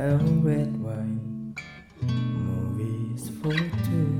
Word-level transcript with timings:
a 0.00 0.16
red 0.16 0.82
wine. 0.82 1.54
Movies 2.00 3.28
for 3.42 3.52
two. 3.84 4.12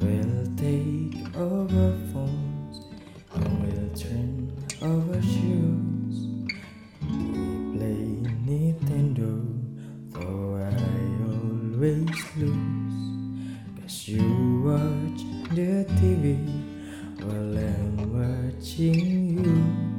We'll 0.00 0.46
take 0.56 1.36
over 1.36 1.94
phones 2.12 2.76
and 3.32 3.62
we'll 3.62 3.90
turn 3.94 4.50
over 4.82 5.22
shoes. 5.22 6.16
We 7.00 7.78
play 7.78 8.02
Nintendo, 8.44 9.30
though 10.10 10.58
I 10.58 10.74
always 11.30 12.10
lose. 12.36 12.98
Cause 13.80 14.08
you 14.08 14.62
watch 14.66 15.22
the 15.54 15.86
TV 16.00 16.26
while 17.22 17.56
I'm 17.56 17.96
watching 18.18 19.38
you. 19.38 19.90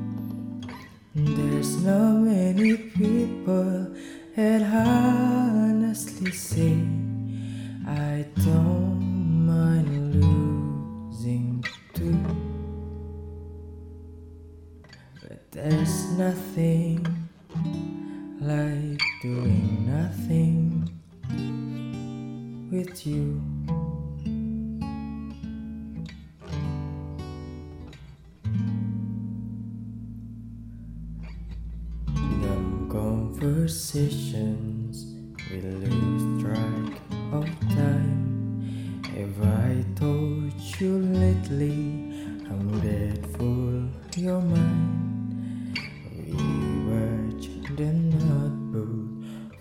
There's 1.14 1.84
not 1.84 2.20
many 2.20 2.76
people 2.76 3.94
that 4.36 4.62
honestly 4.62 6.32
say 6.32 6.78
I 7.86 8.26
don't 8.46 9.46
mind 9.46 10.16
losing 10.16 11.66
too. 11.94 12.18
But 15.22 15.52
there's 15.52 16.12
nothing 16.12 17.06
like 18.40 19.02
doing 19.22 19.86
nothing 19.86 20.90
with 22.72 23.06
you. 23.06 23.42
Conversations 33.42 35.16
we 35.50 35.62
lose 35.62 36.44
track 36.44 37.02
of 37.34 37.46
time. 37.74 39.02
Have 39.16 39.42
I 39.42 39.84
told 39.96 40.54
you 40.80 41.00
lately 41.00 41.80
I'm 42.52 42.80
grateful 42.80 43.90
you're 44.16 44.42
mine? 44.42 45.74
We 46.14 46.34
watch 46.92 47.50
the 47.76 47.92
notebook 48.22 49.10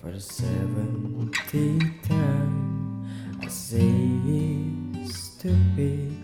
for 0.02 0.10
the 0.10 0.20
seventeenth 0.20 2.06
time. 2.06 3.08
I 3.40 3.46
say 3.46 3.88
it's 5.00 5.16
stupid, 5.16 6.14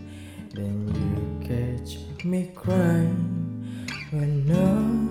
then 0.53 0.93
you 0.93 1.47
catch 1.47 1.97
me 2.23 2.51
crying. 2.53 3.87
We're 4.13 4.27
not 4.27 5.07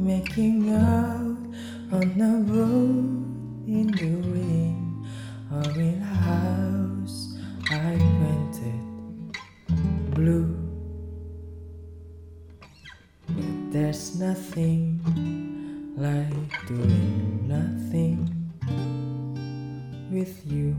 making 0.00 0.70
out 0.72 1.36
on 1.92 2.16
the 2.16 2.52
road 2.52 3.66
in 3.66 3.88
the 3.90 4.28
rain 4.30 5.08
or 5.50 5.70
in 5.72 6.00
a 6.00 6.04
house 6.04 7.36
I 7.68 7.96
painted 7.98 9.34
blue. 10.14 10.56
But 13.26 13.72
there's 13.72 14.20
nothing 14.20 15.00
like 15.96 16.66
doing 16.68 17.48
nothing 17.48 18.18
with 20.12 20.46
you. 20.46 20.76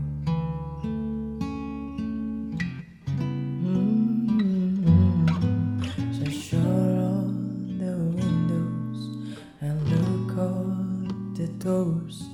Doors. 11.62 12.24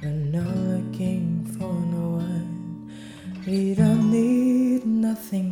We're 0.00 0.10
not 0.10 0.56
looking 0.56 1.44
for 1.58 1.74
no 1.74 2.22
one. 2.22 2.92
We 3.44 3.74
don't 3.74 4.12
need 4.12 4.86
nothing 4.86 5.49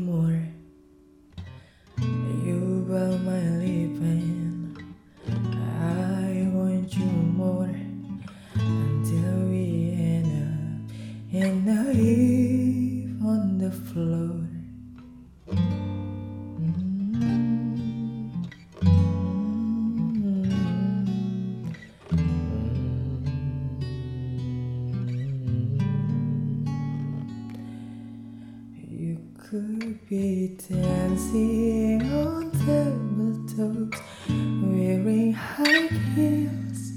could 29.50 30.06
be 30.06 30.58
dancing 30.68 32.02
on 32.12 32.50
tabletop, 32.50 33.98
wearing 34.28 35.32
high 35.32 35.86
heels, 36.14 36.92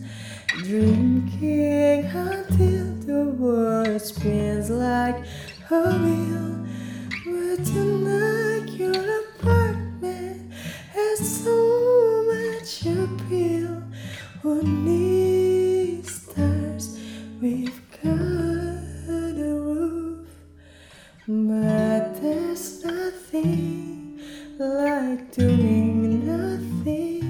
drinking 0.63 2.03
until 2.07 2.93
the 3.05 3.23
world 3.39 4.01
spins 4.01 4.69
like. 4.69 5.23
like 24.59 25.31
doing 25.31 26.25
nothing 26.25 27.21